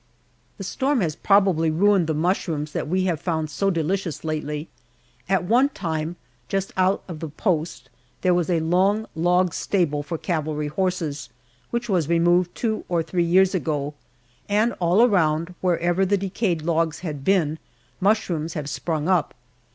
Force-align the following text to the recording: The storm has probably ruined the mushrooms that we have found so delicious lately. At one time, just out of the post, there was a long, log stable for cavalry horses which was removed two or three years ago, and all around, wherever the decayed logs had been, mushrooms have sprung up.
The 0.57 0.63
storm 0.63 1.01
has 1.01 1.15
probably 1.15 1.69
ruined 1.69 2.07
the 2.07 2.15
mushrooms 2.15 2.71
that 2.71 2.87
we 2.87 3.03
have 3.03 3.19
found 3.21 3.51
so 3.51 3.69
delicious 3.69 4.23
lately. 4.23 4.67
At 5.29 5.43
one 5.43 5.69
time, 5.69 6.15
just 6.49 6.73
out 6.75 7.03
of 7.07 7.19
the 7.19 7.29
post, 7.29 7.87
there 8.21 8.33
was 8.33 8.49
a 8.49 8.61
long, 8.61 9.05
log 9.15 9.53
stable 9.53 10.01
for 10.01 10.17
cavalry 10.17 10.69
horses 10.69 11.29
which 11.69 11.87
was 11.87 12.09
removed 12.09 12.55
two 12.55 12.83
or 12.89 13.03
three 13.03 13.21
years 13.23 13.53
ago, 13.53 13.93
and 14.49 14.73
all 14.79 15.03
around, 15.03 15.53
wherever 15.61 16.03
the 16.03 16.17
decayed 16.17 16.63
logs 16.63 17.01
had 17.01 17.23
been, 17.23 17.59
mushrooms 17.99 18.55
have 18.55 18.67
sprung 18.71 19.07
up. 19.07 19.35